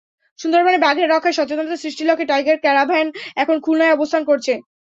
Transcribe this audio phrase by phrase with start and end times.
[0.39, 3.07] সুন্দরবনের বাঘের রক্ষায় সচেতনতা সৃষ্টির লক্ষ্যে টাইগার ক্যারাভ্যান
[3.35, 4.53] এখন খুলনায় অবস্থান করছে।